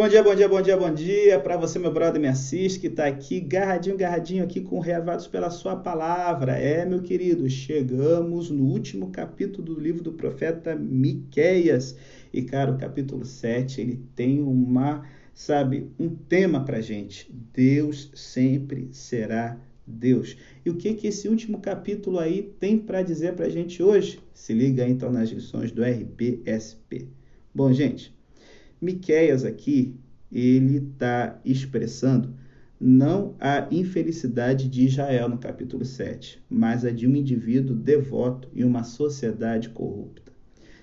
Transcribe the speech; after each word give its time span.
Bom 0.00 0.08
dia, 0.08 0.22
bom 0.22 0.34
dia, 0.34 0.48
bom 0.48 0.62
dia, 0.62 0.76
bom 0.78 0.94
dia 0.94 1.38
para 1.38 1.58
você, 1.58 1.78
meu 1.78 1.92
brother, 1.92 2.18
me 2.18 2.26
assiste, 2.26 2.80
que 2.80 2.86
está 2.86 3.04
aqui 3.04 3.38
garradinho, 3.38 3.98
garradinho 3.98 4.42
aqui 4.42 4.62
com 4.62 4.80
Reavados 4.80 5.26
pela 5.26 5.50
sua 5.50 5.76
palavra. 5.76 6.52
É, 6.52 6.86
meu 6.86 7.02
querido, 7.02 7.46
chegamos 7.50 8.48
no 8.48 8.64
último 8.64 9.10
capítulo 9.10 9.62
do 9.62 9.78
livro 9.78 10.02
do 10.02 10.14
profeta 10.14 10.74
Miqueias. 10.74 11.98
E, 12.32 12.40
cara, 12.40 12.72
o 12.72 12.78
capítulo 12.78 13.26
7, 13.26 13.82
ele 13.82 14.02
tem 14.16 14.40
uma, 14.40 15.04
sabe, 15.34 15.90
um 15.98 16.08
tema 16.08 16.64
para 16.64 16.80
gente. 16.80 17.30
Deus 17.52 18.10
sempre 18.14 18.88
será 18.92 19.60
Deus. 19.86 20.34
E 20.64 20.70
o 20.70 20.76
que 20.78 20.94
que 20.94 21.08
esse 21.08 21.28
último 21.28 21.60
capítulo 21.60 22.18
aí 22.18 22.54
tem 22.58 22.78
para 22.78 23.02
dizer 23.02 23.34
para 23.34 23.44
a 23.44 23.50
gente 23.50 23.82
hoje? 23.82 24.18
Se 24.32 24.54
liga 24.54 24.88
então 24.88 25.12
nas 25.12 25.28
lições 25.28 25.70
do 25.70 25.82
RPSP. 25.82 27.06
Bom, 27.54 27.70
gente, 27.70 28.18
Miqueias 28.80 29.44
aqui, 29.44 29.94
ele 30.32 30.78
está 30.78 31.38
expressando 31.44 32.34
não 32.80 33.34
a 33.38 33.68
infelicidade 33.70 34.68
de 34.68 34.86
Israel 34.86 35.28
no 35.28 35.36
capítulo 35.36 35.84
7, 35.84 36.42
mas 36.48 36.82
a 36.82 36.90
de 36.90 37.06
um 37.06 37.14
indivíduo 37.14 37.76
devoto 37.76 38.48
em 38.54 38.64
uma 38.64 38.82
sociedade 38.82 39.68
corrupta. 39.68 40.32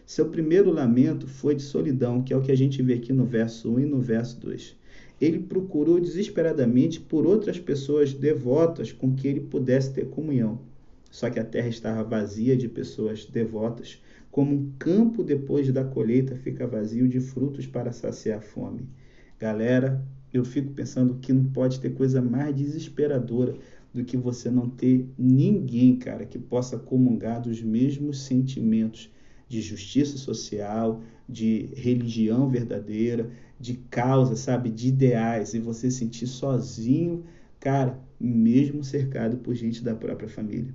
Seu 0.05 0.29
primeiro 0.29 0.69
lamento 0.69 1.27
foi 1.27 1.55
de 1.55 1.63
solidão, 1.63 2.21
que 2.21 2.31
é 2.31 2.37
o 2.37 2.41
que 2.41 2.51
a 2.51 2.55
gente 2.55 2.83
vê 2.83 2.93
aqui 2.93 3.11
no 3.11 3.25
verso 3.25 3.73
1 3.73 3.79
e 3.79 3.85
no 3.85 3.99
verso 3.99 4.39
2. 4.41 4.75
Ele 5.19 5.39
procurou 5.39 5.99
desesperadamente 5.99 6.99
por 6.99 7.25
outras 7.25 7.59
pessoas 7.59 8.13
devotas 8.13 8.91
com 8.91 9.15
que 9.15 9.27
ele 9.27 9.41
pudesse 9.41 9.91
ter 9.91 10.05
comunhão. 10.05 10.59
Só 11.17 11.31
que 11.31 11.39
a 11.39 11.43
terra 11.43 11.67
estava 11.67 12.03
vazia 12.03 12.55
de 12.55 12.69
pessoas 12.69 13.25
devotas, 13.25 13.99
como 14.29 14.53
um 14.53 14.71
campo 14.77 15.23
depois 15.23 15.73
da 15.73 15.83
colheita 15.83 16.35
fica 16.35 16.67
vazio 16.67 17.07
de 17.07 17.19
frutos 17.19 17.65
para 17.65 17.91
saciar 17.91 18.37
a 18.37 18.41
fome. 18.41 18.87
Galera, 19.39 20.05
eu 20.31 20.45
fico 20.45 20.73
pensando 20.73 21.15
que 21.15 21.33
não 21.33 21.45
pode 21.45 21.79
ter 21.79 21.89
coisa 21.95 22.21
mais 22.21 22.55
desesperadora 22.55 23.55
do 23.91 24.05
que 24.05 24.15
você 24.15 24.51
não 24.51 24.69
ter 24.69 25.09
ninguém, 25.17 25.95
cara, 25.95 26.23
que 26.23 26.37
possa 26.37 26.77
comungar 26.77 27.41
dos 27.41 27.63
mesmos 27.63 28.21
sentimentos 28.21 29.11
de 29.49 29.59
justiça 29.59 30.19
social, 30.19 31.01
de 31.27 31.67
religião 31.73 32.47
verdadeira, 32.47 33.27
de 33.59 33.73
causa, 33.89 34.35
sabe, 34.35 34.69
de 34.69 34.89
ideais 34.89 35.55
e 35.55 35.59
você 35.59 35.89
sentir 35.89 36.27
sozinho, 36.27 37.23
cara, 37.59 37.99
mesmo 38.19 38.83
cercado 38.83 39.37
por 39.37 39.55
gente 39.55 39.83
da 39.83 39.95
própria 39.95 40.29
família. 40.29 40.71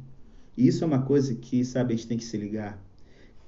E 0.56 0.66
isso 0.66 0.84
é 0.84 0.86
uma 0.86 1.02
coisa 1.02 1.34
que, 1.34 1.64
sabe, 1.64 1.94
a 1.94 1.96
gente 1.96 2.08
tem 2.08 2.18
que 2.18 2.24
se 2.24 2.36
ligar. 2.36 2.82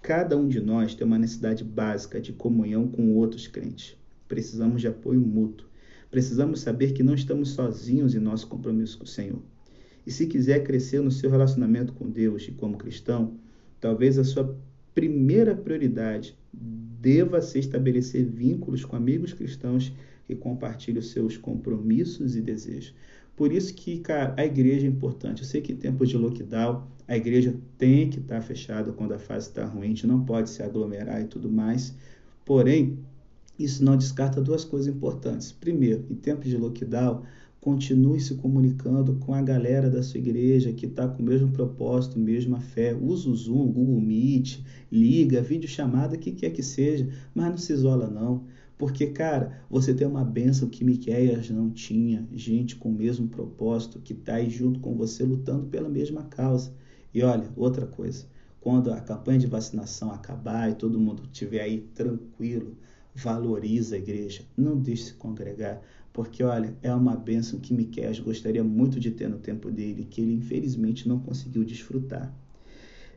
Cada 0.01 0.37
um 0.37 0.49
de 0.49 0.61
nós 0.61 0.95
tem 0.95 1.07
uma 1.07 1.19
necessidade 1.19 1.65
básica 1.65 2.21
de 2.21 2.33
comunhão 2.33 2.87
com 2.89 3.15
outros 3.15 3.47
crentes. 3.47 3.97
Precisamos 4.29 4.81
de 4.81 4.89
apoio 4.89 5.21
mútuo. 5.21 5.67
Precisamos 6.11 6.61
saber 6.61 6.93
que 6.93 7.03
não 7.03 7.15
estamos 7.15 7.51
sozinhos 7.51 8.15
em 8.15 8.21
nosso 8.21 8.47
compromisso 8.47 8.99
com 8.99 9.05
o 9.05 9.09
Senhor. 9.09 9.43
E 10.07 10.11
se 10.11 10.27
quiser 10.27 10.63
crescer 10.63 11.01
no 11.01 11.11
seu 11.11 11.31
relacionamento 11.31 11.93
com 11.93 12.09
Deus 12.09 12.47
e 12.49 12.53
como 12.53 12.77
cristão, 12.77 13.35
talvez 13.81 14.19
a 14.19 14.25
sua 14.25 14.57
primeira 14.95 15.55
prioridade 15.55 16.39
deva 16.53 17.41
ser 17.41 17.59
estabelecer 17.59 18.25
vínculos 18.25 18.85
com 18.85 18.97
amigos 18.97 19.33
cristãos 19.33 19.93
que 20.27 20.35
compartilhem 20.35 21.01
os 21.01 21.11
seus 21.11 21.37
compromissos 21.37 22.37
e 22.37 22.41
desejos. 22.41 22.95
Por 23.37 23.53
isso 23.53 23.75
que, 23.75 23.99
cara, 23.99 24.35
a 24.37 24.45
igreja 24.45 24.87
é 24.87 24.91
importante. 24.91 25.43
Eu 25.43 25.49
sei 25.49 25.61
que 25.61 25.73
em 25.73 25.77
tempos 25.77 26.09
de 26.09 26.17
lockdown, 26.17 26.85
a 27.07 27.17
igreja 27.17 27.57
tem 27.77 28.09
que 28.09 28.21
estar 28.21 28.41
fechada 28.41 28.93
quando 28.93 29.13
a 29.13 29.19
fase 29.19 29.49
está 29.49 29.65
ruim, 29.65 29.87
a 29.87 29.89
gente 29.89 30.07
não 30.07 30.25
pode 30.25 30.51
se 30.51 30.63
aglomerar 30.63 31.21
e 31.21 31.27
tudo 31.27 31.51
mais. 31.51 31.95
Porém, 32.45 32.99
isso 33.59 33.85
não 33.85 33.97
descarta 33.97 34.41
duas 34.41 34.65
coisas 34.65 34.93
importantes. 34.93 35.53
Primeiro, 35.53 36.05
em 36.11 36.15
tempos 36.15 36.49
de 36.49 36.57
lockdown, 36.57 37.23
continue 37.61 38.21
se 38.21 38.35
comunicando 38.35 39.15
com 39.15 39.33
a 39.33 39.41
galera 39.41 39.89
da 39.89 40.03
sua 40.03 40.19
igreja 40.19 40.73
que 40.73 40.87
está 40.87 41.09
com 41.09 41.23
o 41.23 41.27
mesmo 41.27 41.51
propósito, 41.51 42.19
mesma 42.19 42.61
fé. 42.61 42.95
Usa 42.95 43.31
o 43.31 43.35
Zoom, 43.35 43.73
Google 43.73 44.01
Meet, 44.01 44.61
liga, 44.93 45.41
videochamada, 45.41 46.15
o 46.15 46.19
que 46.19 46.33
quer 46.33 46.51
que 46.51 46.63
seja, 46.63 47.09
mas 47.35 47.51
não 47.51 47.57
se 47.57 47.73
isola 47.73 48.09
não. 48.09 48.45
Porque, 48.77 49.07
cara, 49.07 49.63
você 49.71 49.95
tem 49.95 50.07
uma 50.07 50.25
bênção 50.25 50.69
que 50.69 50.85
Miqueias 50.85 51.49
não 51.49 51.71
tinha, 51.71 52.27
gente 52.33 52.75
com 52.77 52.89
o 52.89 52.95
mesmo 52.95 53.29
propósito, 53.29 54.01
que 54.01 54.13
está 54.13 54.35
aí 54.35 54.51
junto 54.51 54.81
com 54.81 54.95
você 54.97 55.23
lutando 55.23 55.67
pela 55.67 55.89
mesma 55.89 56.25
causa. 56.25 56.73
E 57.13 57.23
olha, 57.23 57.49
outra 57.57 57.87
coisa, 57.87 58.27
quando 58.61 58.93
a 58.93 59.01
campanha 59.01 59.39
de 59.39 59.47
vacinação 59.47 60.11
acabar 60.11 60.71
e 60.71 60.75
todo 60.75 60.99
mundo 60.99 61.23
estiver 61.25 61.61
aí 61.61 61.83
tranquilo, 61.95 62.77
valoriza 63.15 63.95
a 63.95 63.99
igreja, 63.99 64.43
não 64.57 64.77
deixe 64.77 65.05
se 65.05 65.15
congregar, 65.15 65.81
porque 66.13 66.43
olha, 66.43 66.77
é 66.83 66.93
uma 66.93 67.17
bênção 67.17 67.61
que 67.61 67.73
Miqueias 67.73 68.19
gostaria 68.19 68.65
muito 68.65 68.99
de 68.99 69.13
ter 69.13 69.29
no 69.29 69.39
tempo 69.39 69.71
dele, 69.71 70.07
que 70.11 70.21
ele 70.21 70.33
infelizmente 70.33 71.09
não 71.09 71.21
conseguiu 71.21 71.65
desfrutar. 71.65 72.35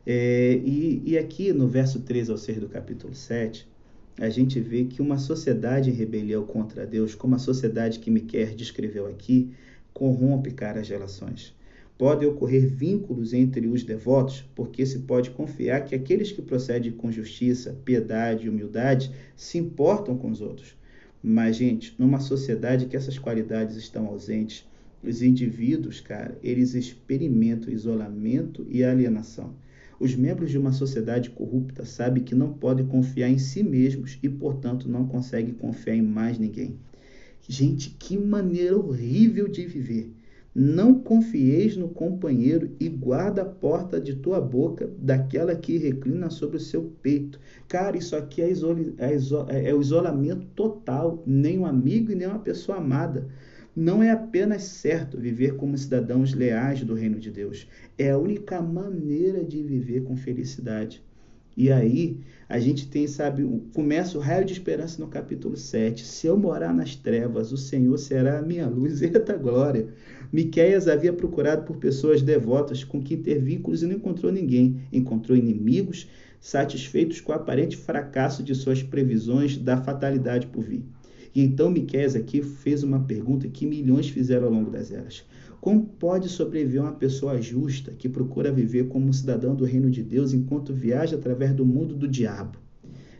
É, 0.06 0.54
e, 0.64 1.02
e 1.04 1.18
aqui 1.18 1.52
no 1.52 1.66
verso 1.66 2.00
3 2.00 2.30
ao 2.30 2.38
6 2.38 2.60
do 2.60 2.68
capítulo 2.68 3.14
7, 3.14 3.68
a 4.18 4.28
gente 4.28 4.58
vê 4.58 4.84
que 4.84 5.00
uma 5.00 5.16
sociedade 5.16 5.90
em 5.90 5.92
rebelião 5.92 6.44
contra 6.44 6.84
Deus, 6.84 7.14
como 7.14 7.36
a 7.36 7.38
sociedade 7.38 8.00
que 8.00 8.10
Miquel 8.10 8.54
descreveu 8.56 9.06
aqui, 9.06 9.52
corrompe, 9.94 10.50
cara, 10.50 10.80
as 10.80 10.88
relações. 10.88 11.54
Podem 11.96 12.28
ocorrer 12.28 12.66
vínculos 12.66 13.32
entre 13.32 13.68
os 13.68 13.84
devotos, 13.84 14.44
porque 14.56 14.84
se 14.84 15.00
pode 15.00 15.30
confiar 15.30 15.84
que 15.84 15.94
aqueles 15.94 16.32
que 16.32 16.42
procedem 16.42 16.92
com 16.92 17.12
justiça, 17.12 17.76
piedade 17.84 18.46
e 18.46 18.48
humildade 18.48 19.12
se 19.36 19.56
importam 19.58 20.16
com 20.18 20.30
os 20.30 20.40
outros. 20.40 20.76
Mas, 21.22 21.56
gente, 21.56 21.94
numa 21.98 22.20
sociedade 22.20 22.86
que 22.86 22.96
essas 22.96 23.18
qualidades 23.18 23.76
estão 23.76 24.06
ausentes, 24.06 24.66
os 25.02 25.22
indivíduos, 25.22 26.00
cara, 26.00 26.36
eles 26.42 26.74
experimentam 26.74 27.72
isolamento 27.72 28.66
e 28.68 28.82
alienação. 28.82 29.54
Os 30.00 30.14
membros 30.14 30.50
de 30.50 30.58
uma 30.58 30.72
sociedade 30.72 31.30
corrupta 31.30 31.84
sabem 31.84 32.22
que 32.22 32.34
não 32.34 32.52
podem 32.52 32.86
confiar 32.86 33.28
em 33.28 33.38
si 33.38 33.64
mesmos 33.64 34.16
e, 34.22 34.28
portanto, 34.28 34.88
não 34.88 35.06
conseguem 35.06 35.52
confiar 35.52 35.96
em 35.96 36.02
mais 36.02 36.38
ninguém. 36.38 36.76
Gente, 37.48 37.90
que 37.90 38.16
maneira 38.16 38.76
horrível 38.76 39.48
de 39.48 39.66
viver. 39.66 40.12
Não 40.54 40.94
confieis 40.94 41.76
no 41.76 41.88
companheiro 41.88 42.70
e 42.78 42.88
guarda 42.88 43.42
a 43.42 43.44
porta 43.44 44.00
de 44.00 44.14
tua 44.14 44.40
boca 44.40 44.90
daquela 44.98 45.54
que 45.54 45.78
reclina 45.78 46.30
sobre 46.30 46.56
o 46.56 46.60
seu 46.60 46.92
peito. 47.02 47.38
Cara, 47.66 47.96
isso 47.96 48.14
aqui 48.16 48.42
é, 48.42 48.50
é, 48.50 49.16
é, 49.48 49.70
é 49.70 49.74
o 49.74 49.80
isolamento 49.80 50.46
total. 50.54 51.22
Nem 51.26 51.58
um 51.58 51.66
amigo 51.66 52.12
e 52.12 52.14
nem 52.14 52.26
uma 52.26 52.38
pessoa 52.38 52.78
amada. 52.78 53.28
Não 53.74 54.02
é 54.02 54.10
apenas 54.10 54.62
certo 54.64 55.18
viver 55.18 55.56
como 55.56 55.78
cidadãos 55.78 56.34
leais 56.34 56.82
do 56.82 56.94
reino 56.94 57.18
de 57.18 57.30
Deus, 57.30 57.68
é 57.96 58.10
a 58.10 58.18
única 58.18 58.60
maneira 58.60 59.44
de 59.44 59.62
viver 59.62 60.02
com 60.02 60.16
felicidade. 60.16 61.02
E 61.56 61.72
aí, 61.72 62.20
a 62.48 62.60
gente 62.60 62.86
tem, 62.86 63.08
sabe, 63.08 63.44
começa 63.74 64.16
o 64.16 64.20
raio 64.20 64.44
de 64.44 64.52
esperança 64.52 65.00
no 65.00 65.08
capítulo 65.08 65.56
7. 65.56 66.04
Se 66.06 66.28
eu 66.28 66.36
morar 66.36 66.72
nas 66.72 66.94
trevas, 66.94 67.50
o 67.50 67.56
Senhor 67.56 67.98
será 67.98 68.38
a 68.38 68.42
minha 68.42 68.68
luz. 68.68 69.02
Eita 69.02 69.36
glória! 69.36 69.88
Miqueias 70.32 70.86
havia 70.86 71.12
procurado 71.12 71.64
por 71.64 71.78
pessoas 71.78 72.22
devotas 72.22 72.84
com 72.84 73.02
quem 73.02 73.20
ter 73.20 73.42
vínculos 73.42 73.82
e 73.82 73.86
não 73.86 73.96
encontrou 73.96 74.30
ninguém. 74.30 74.82
Encontrou 74.92 75.36
inimigos 75.36 76.08
satisfeitos 76.40 77.20
com 77.20 77.32
o 77.32 77.34
aparente 77.34 77.76
fracasso 77.76 78.42
de 78.42 78.54
suas 78.54 78.80
previsões 78.80 79.56
da 79.58 79.76
fatalidade 79.76 80.46
por 80.46 80.62
vir. 80.62 80.84
E 81.34 81.42
então 81.42 81.70
Miqueias 81.70 82.16
aqui 82.16 82.42
fez 82.42 82.82
uma 82.82 83.00
pergunta 83.00 83.48
que 83.48 83.66
milhões 83.66 84.08
fizeram 84.08 84.46
ao 84.46 84.52
longo 84.52 84.70
das 84.70 84.90
eras. 84.90 85.24
Como 85.60 85.84
pode 85.84 86.28
sobreviver 86.28 86.82
uma 86.82 86.92
pessoa 86.92 87.40
justa 87.42 87.92
que 87.92 88.08
procura 88.08 88.52
viver 88.52 88.88
como 88.88 89.12
cidadão 89.12 89.54
do 89.54 89.64
reino 89.64 89.90
de 89.90 90.02
Deus 90.02 90.32
enquanto 90.32 90.72
viaja 90.72 91.16
através 91.16 91.52
do 91.52 91.66
mundo 91.66 91.94
do 91.94 92.06
diabo? 92.06 92.58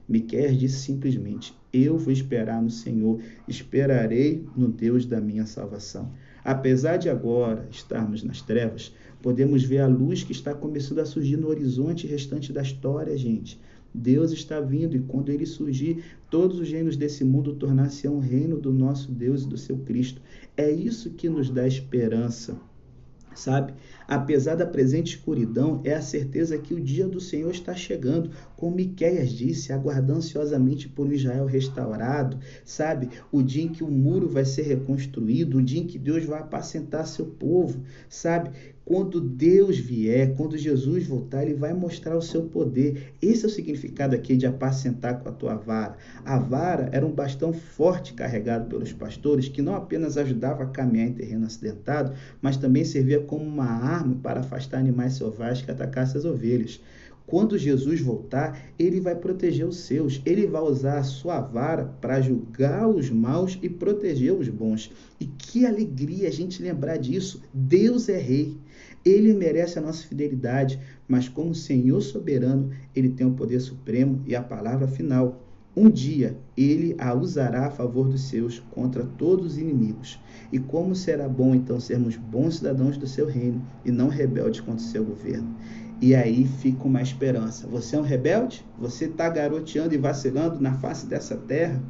Miqueias 0.09 0.57
disse 0.57 0.79
simplesmente: 0.81 1.55
Eu 1.73 1.99
vou 1.99 2.13
esperar 2.13 2.63
no 2.63 2.71
Senhor, 2.71 3.21
esperarei 3.47 4.47
no 4.57 4.69
Deus 4.69 5.05
da 5.05 5.21
minha 5.21 5.45
salvação. 5.45 6.11
Apesar 6.43 6.97
de 6.97 7.11
agora 7.11 7.69
estarmos 7.71 8.23
nas 8.23 8.41
trevas, 8.41 8.95
podemos 9.21 9.65
ver 9.65 9.81
a 9.81 9.87
luz 9.87 10.23
que 10.23 10.33
está 10.33 10.55
começando 10.55 11.01
a 11.01 11.05
surgir 11.05 11.37
no 11.37 11.49
horizonte 11.49 12.07
restante 12.07 12.53
da 12.53 12.63
história, 12.63 13.19
gente. 13.19 13.61
Deus 13.93 14.33
está 14.33 14.61
vindo 14.61 14.97
e 14.97 15.01
quando 15.01 15.31
ele 15.31 15.47
surgir, 15.47 16.05
todos 16.31 16.59
os 16.61 16.71
reinos 16.71 16.97
desse 16.97 17.25
mundo 17.25 17.55
tornar-se 17.55 18.09
um 18.09 18.19
reino 18.19 18.59
do 18.59 18.73
nosso 18.73 19.11
Deus 19.11 19.43
e 19.43 19.49
do 19.49 19.57
seu 19.57 19.79
Cristo. 19.79 20.21
É 20.57 20.71
isso 20.71 21.11
que 21.11 21.29
nos 21.29 21.51
dá 21.51 21.67
esperança. 21.67 22.61
Sabe? 23.35 23.73
Apesar 24.09 24.57
da 24.57 24.67
presente 24.67 25.15
escuridão, 25.15 25.81
é 25.85 25.95
a 25.95 26.03
certeza 26.03 26.59
que 26.59 26.75
o 26.75 26.81
dia 26.81 27.07
do 27.07 27.21
Senhor 27.21 27.53
está 27.53 27.73
chegando, 27.73 28.31
como 28.57 28.75
Miqueias 28.75 29.31
disse, 29.31 29.73
aguardando 29.73 30.19
ansiosamente 30.19 30.89
por 30.89 31.13
Israel 31.13 31.47
restaurado, 31.47 32.39
sabe? 32.65 33.09
O 33.31 33.41
dia 33.41 33.63
em 33.63 33.69
que 33.69 33.85
o 33.85 33.91
muro 33.91 34.29
vai 34.29 34.45
ser 34.45 34.63
reconstruído, 34.63 35.59
o 35.59 35.63
dia 35.63 35.81
em 35.81 35.87
que 35.87 36.01
Deus 36.01 36.25
vai 36.25 36.41
apacentar 36.41 37.07
seu 37.07 37.27
povo, 37.27 37.81
sabe? 38.09 38.51
Quando 38.89 39.21
Deus 39.21 39.77
vier, 39.77 40.35
quando 40.35 40.57
Jesus 40.57 41.07
voltar, 41.07 41.43
ele 41.43 41.53
vai 41.53 41.75
mostrar 41.75 42.17
o 42.17 42.23
seu 42.23 42.45
poder. 42.45 43.13
Esse 43.21 43.45
é 43.45 43.47
o 43.47 43.51
significado 43.51 44.17
aqui 44.17 44.35
de 44.35 44.47
apacentar 44.47 45.21
com 45.21 45.29
a 45.29 45.33
tua 45.33 45.57
vara. 45.57 45.99
A 46.25 46.39
vara 46.39 46.89
era 46.91 47.07
um 47.07 47.13
bastão 47.13 47.53
forte 47.53 48.15
carregado 48.15 48.67
pelos 48.67 48.91
pastores 48.91 49.47
que 49.47 49.61
não 49.61 49.75
apenas 49.75 50.17
ajudava 50.17 50.63
a 50.63 50.69
caminhar 50.69 51.09
em 51.09 51.13
terreno 51.13 51.45
acidentado, 51.45 52.15
mas 52.41 52.57
também 52.57 52.83
servia 52.83 53.21
como 53.21 53.45
uma 53.45 53.67
arma 53.67 54.17
para 54.23 54.41
afastar 54.41 54.79
animais 54.79 55.13
selvagens 55.13 55.67
que 55.67 55.71
atacassem 55.71 56.17
as 56.17 56.25
ovelhas. 56.25 56.81
Quando 57.29 57.59
Jesus 57.59 58.01
voltar, 58.01 58.59
ele 58.79 59.03
vai 59.03 59.15
proteger 59.15 59.67
os 59.67 59.81
seus. 59.81 60.23
Ele 60.25 60.47
vai 60.47 60.63
usar 60.63 60.97
a 60.97 61.05
sua 61.05 61.43
vara 61.43 61.85
para 62.01 62.23
julgar 62.23 62.89
os 62.89 63.11
maus 63.11 63.59
e 63.63 63.69
proteger 63.69 64.33
os 64.33 64.49
bons. 64.49 64.91
E 65.21 65.27
que 65.27 65.67
alegria 65.67 66.29
a 66.29 66.33
gente 66.33 66.63
lembrar 66.63 66.97
disso. 66.97 67.43
Deus 67.53 68.09
é 68.09 68.17
rei. 68.17 68.57
Ele 69.05 69.35
merece 69.35 69.79
a 69.79 69.83
nossa 69.83 70.07
fidelidade, 70.07 70.81
mas 71.07 71.29
como 71.29 71.55
Senhor 71.55 72.01
soberano, 72.01 72.71
ele 72.97 73.11
tem 73.11 73.27
o 73.27 73.35
poder 73.35 73.61
supremo 73.61 74.23
e 74.27 74.35
a 74.35 74.43
palavra 74.43 74.89
final. 74.89 75.45
Um 75.77 75.91
dia 75.91 76.37
ele 76.57 76.97
a 76.99 77.15
usará 77.15 77.67
a 77.67 77.71
favor 77.71 78.09
dos 78.09 78.23
seus 78.23 78.59
contra 78.71 79.05
todos 79.05 79.53
os 79.53 79.59
inimigos. 79.59 80.19
E 80.51 80.59
como 80.59 80.95
será 80.95 81.29
bom 81.29 81.55
então 81.55 81.79
sermos 81.79 82.17
bons 82.17 82.57
cidadãos 82.57 82.97
do 82.97 83.07
seu 83.07 83.27
reino 83.27 83.63
e 83.85 83.91
não 83.91 84.09
rebeldes 84.09 84.61
contra 84.61 84.85
o 84.85 84.89
seu 84.89 85.05
governo. 85.05 85.55
E 86.01 86.15
aí 86.15 86.47
fica 86.47 86.85
uma 86.85 87.03
esperança. 87.03 87.67
Você 87.69 87.97
é 87.97 87.99
um 87.99 88.03
rebelde? 88.03 88.65
Você 88.79 89.07
está 89.07 89.29
garoteando 89.29 89.95
e 89.95 89.99
vacilando 89.99 90.61
na 90.61 90.75
face 90.75 91.07
dessa 91.07 91.37
terra? 91.37 91.83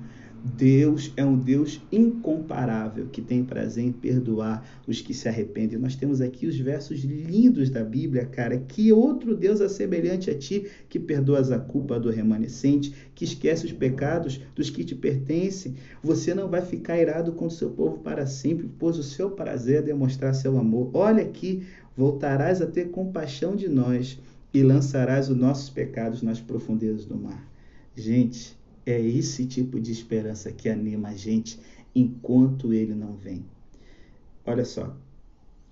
Deus 0.45 1.13
é 1.17 1.25
um 1.25 1.37
Deus 1.37 1.81
incomparável 1.91 3.07
que 3.07 3.21
tem 3.21 3.45
prazer 3.45 3.85
em 3.85 3.93
perdoar 3.93 4.65
os 4.87 5.01
que 5.01 5.13
se 5.13 5.29
arrependem. 5.29 5.79
Nós 5.79 5.97
temos 5.97 6.21
aqui 6.21 6.47
os 6.47 6.57
versos 6.59 7.01
lindos 7.01 7.71
da 7.71 7.83
Bíblia, 7.83 8.25
cara. 8.25 8.57
Que 8.57 8.93
outro 8.93 9.37
Deus 9.37 9.61
é 9.61 9.69
semelhante 9.69 10.31
a 10.31 10.39
ti 10.39 10.67
que 10.89 10.99
perdoas 10.99 11.51
a 11.51 11.59
culpa 11.59 11.99
do 11.99 12.11
remanescente, 12.11 12.95
que 13.15 13.25
esquece 13.25 13.67
os 13.67 13.73
pecados 13.73 14.41
dos 14.55 14.71
que 14.71 14.85
te 14.85 14.95
pertencem? 14.95 15.75
Você 16.03 16.35
não 16.35 16.49
vai 16.49 16.63
ficar 16.63 16.99
irado 16.99 17.33
com 17.33 17.47
o 17.47 17.51
seu 17.51 17.71
povo 17.71 17.99
para 17.99 18.27
sempre, 18.27 18.71
pois 18.79 18.97
o 18.97 19.03
seu 19.03 19.31
prazer 19.31 19.79
é 19.79 19.83
demonstrar 19.83 20.35
seu 20.35 20.57
amor. 20.59 20.91
Olha 20.95 21.23
aqui, 21.23 21.67
voltarás 21.97 22.63
a 22.63 22.67
ter 22.67 22.91
compaixão 22.91 23.57
de 23.57 23.69
nós 23.69 24.19
e 24.55 24.63
lançarás 24.63 25.29
os 25.29 25.37
nossos 25.37 25.69
pecados 25.69 26.23
nas 26.23 26.41
profundezas 26.41 27.05
do 27.05 27.17
mar. 27.17 27.47
Gente, 27.95 28.58
é 28.91 28.99
esse 28.99 29.45
tipo 29.45 29.79
de 29.79 29.93
esperança 29.93 30.51
que 30.51 30.67
anima 30.67 31.09
a 31.09 31.15
gente 31.15 31.61
enquanto 31.95 32.73
ele 32.73 32.95
não 32.95 33.15
vem. 33.15 33.45
Olha 34.47 34.65
só, 34.65 34.97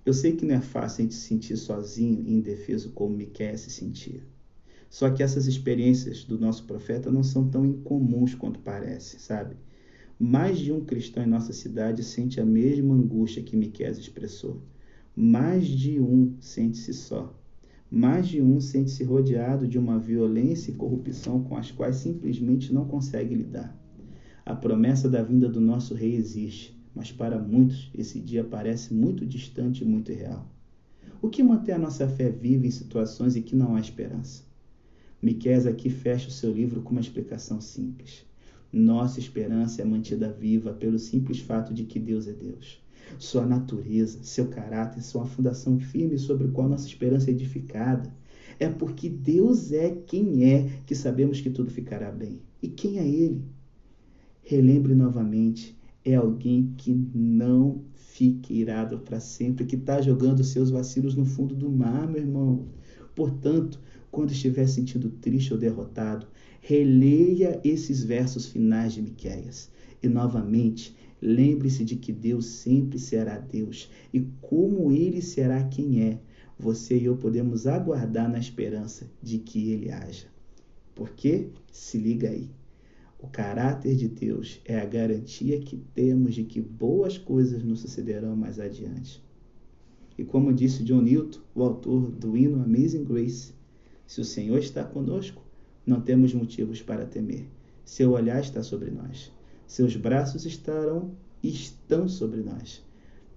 eu 0.05 0.13
sei 0.13 0.35
que 0.35 0.45
não 0.45 0.53
é 0.53 0.61
fácil 0.61 0.99
a 0.99 1.01
gente 1.03 1.15
se 1.15 1.21
sentir 1.21 1.57
sozinho 1.57 2.21
e 2.21 2.31
indefeso 2.31 2.91
como 2.91 3.17
Miquel 3.17 3.57
se 3.57 3.71
sentia. 3.71 4.21
Só 4.87 5.09
que 5.09 5.23
essas 5.23 5.47
experiências 5.47 6.23
do 6.23 6.39
nosso 6.39 6.65
profeta 6.65 7.11
não 7.11 7.23
são 7.23 7.49
tão 7.49 7.65
incomuns 7.65 8.35
quanto 8.35 8.59
parece, 8.59 9.19
sabe? 9.19 9.57
Mais 10.19 10.59
de 10.59 10.71
um 10.71 10.85
cristão 10.85 11.23
em 11.23 11.27
nossa 11.27 11.53
cidade 11.53 12.03
sente 12.03 12.39
a 12.39 12.45
mesma 12.45 12.93
angústia 12.93 13.41
que 13.41 13.57
Miquel 13.57 13.93
expressou. 13.93 14.61
Mais 15.15 15.65
de 15.65 15.99
um 15.99 16.35
sente-se 16.39 16.93
só 16.93 17.35
mais 17.89 18.27
de 18.27 18.41
um 18.41 18.59
sente-se 18.59 19.03
rodeado 19.03 19.67
de 19.67 19.79
uma 19.79 19.97
violência 19.97 20.71
e 20.71 20.75
corrupção 20.75 21.43
com 21.43 21.55
as 21.55 21.71
quais 21.71 21.95
simplesmente 21.95 22.73
não 22.73 22.85
consegue 22.85 23.33
lidar. 23.33 23.77
A 24.45 24.53
promessa 24.53 25.09
da 25.09 25.21
vinda 25.21 25.47
do 25.47 25.61
nosso 25.61 25.93
rei 25.93 26.15
existe, 26.15 26.77
mas 26.93 27.11
para 27.11 27.39
muitos 27.39 27.89
esse 27.93 28.19
dia 28.19 28.43
parece 28.43 28.93
muito 28.93 29.25
distante 29.25 29.83
e 29.83 29.87
muito 29.87 30.11
irreal. 30.11 30.51
O 31.21 31.29
que 31.29 31.41
mantém 31.41 31.75
a 31.75 31.79
nossa 31.79 32.07
fé 32.07 32.29
viva 32.29 32.67
em 32.67 32.71
situações 32.71 33.35
em 33.35 33.41
que 33.41 33.55
não 33.55 33.75
há 33.75 33.79
esperança? 33.79 34.43
Miqués 35.21 35.65
aqui 35.65 35.89
fecha 35.89 36.27
o 36.27 36.31
seu 36.31 36.51
livro 36.51 36.81
com 36.81 36.91
uma 36.91 37.01
explicação 37.01 37.59
simples. 37.59 38.25
Nossa 38.71 39.19
esperança 39.19 39.81
é 39.81 39.85
mantida 39.85 40.31
viva 40.31 40.73
pelo 40.73 40.99
simples 40.99 41.39
fato 41.39 41.73
de 41.73 41.85
que 41.85 41.99
Deus 41.99 42.27
é 42.27 42.33
Deus. 42.33 42.79
Sua 43.17 43.45
natureza, 43.45 44.19
seu 44.23 44.47
caráter 44.47 45.01
são 45.01 45.21
a 45.21 45.25
fundação 45.25 45.79
firme 45.79 46.17
sobre 46.17 46.47
a 46.47 46.51
qual 46.51 46.69
nossa 46.69 46.87
esperança 46.87 47.29
é 47.29 47.33
edificada. 47.33 48.13
É 48.59 48.67
porque 48.69 49.09
Deus 49.09 49.71
é 49.71 49.89
quem 49.89 50.45
é 50.45 50.81
que 50.85 50.95
sabemos 50.95 51.41
que 51.41 51.49
tudo 51.49 51.69
ficará 51.69 52.11
bem. 52.11 52.39
E 52.61 52.67
quem 52.67 52.99
é 52.99 53.07
Ele? 53.07 53.43
Relembre 54.43 54.95
novamente, 54.95 55.77
é 56.03 56.15
alguém 56.15 56.73
que 56.77 56.93
não 57.13 57.81
fique 57.93 58.53
irado 58.53 58.99
para 58.99 59.19
sempre, 59.19 59.65
que 59.65 59.75
está 59.75 60.01
jogando 60.01 60.43
seus 60.43 60.69
vacilos 60.69 61.15
no 61.15 61.25
fundo 61.25 61.53
do 61.53 61.69
mar, 61.69 62.07
meu 62.07 62.21
irmão. 62.21 62.65
Portanto, 63.13 63.79
quando 64.09 64.31
estiver 64.31 64.67
sentindo 64.67 65.09
triste 65.09 65.53
ou 65.53 65.59
derrotado, 65.59 66.25
releia 66.61 67.59
esses 67.63 68.03
versos 68.03 68.45
finais 68.47 68.93
de 68.93 69.01
Miqueias 69.01 69.69
e 70.01 70.07
novamente 70.07 70.95
Lembre-se 71.21 71.83
de 71.83 71.95
que 71.95 72.11
Deus 72.11 72.45
sempre 72.45 72.99
será 72.99 73.39
Deus 73.39 73.89
e 74.13 74.21
como 74.41 74.91
ele 74.91 75.21
será 75.21 75.63
quem 75.63 76.03
é, 76.03 76.19
você 76.59 76.97
e 76.97 77.05
eu 77.05 77.17
podemos 77.17 77.65
aguardar 77.65 78.29
na 78.29 78.39
esperança 78.39 79.09
de 79.21 79.39
que 79.39 79.71
ele 79.71 79.91
haja. 79.91 80.27
Porque, 80.93 81.49
se 81.71 81.97
liga 81.97 82.29
aí, 82.29 82.49
o 83.19 83.27
caráter 83.27 83.95
de 83.95 84.07
Deus 84.07 84.61
é 84.63 84.79
a 84.79 84.85
garantia 84.85 85.59
que 85.59 85.77
temos 85.95 86.35
de 86.35 86.43
que 86.43 86.61
boas 86.61 87.17
coisas 87.17 87.63
nos 87.63 87.79
sucederão 87.79 88.35
mais 88.35 88.59
adiante. 88.59 89.23
E 90.17 90.23
como 90.23 90.53
disse 90.53 90.83
John 90.83 91.01
Newton, 91.01 91.39
o 91.53 91.63
autor 91.63 92.11
do 92.11 92.35
hino 92.35 92.63
Amazing 92.63 93.03
Grace, 93.03 93.53
se 94.05 94.21
o 94.21 94.25
Senhor 94.25 94.57
está 94.59 94.83
conosco, 94.83 95.43
não 95.85 96.01
temos 96.01 96.33
motivos 96.33 96.81
para 96.81 97.05
temer. 97.05 97.47
Seu 97.85 98.11
olhar 98.11 98.39
está 98.41 98.61
sobre 98.63 98.91
nós. 98.91 99.31
Seus 99.67 99.95
braços 99.95 100.45
estarão 100.45 101.11
estão 101.43 102.07
sobre 102.07 102.41
nós. 102.41 102.83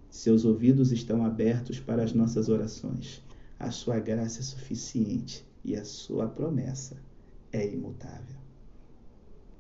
Seus 0.08 0.44
ouvidos 0.44 0.92
estão 0.92 1.24
abertos 1.24 1.78
para 1.78 2.02
as 2.02 2.12
nossas 2.12 2.48
orações. 2.48 3.22
A 3.58 3.70
sua 3.70 3.98
graça 3.98 4.40
é 4.40 4.42
suficiente 4.42 5.44
e 5.64 5.76
a 5.76 5.84
sua 5.84 6.28
promessa 6.28 6.96
é 7.52 7.66
imutável. 7.66 8.39